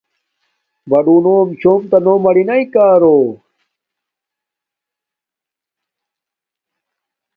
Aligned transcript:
بڑݸنݸم 0.89 1.47
چھݸم 1.59 1.81
تݳ 1.91 2.13
مَرِنݳئی 2.23 2.63
کݳرݸ. 2.73 3.17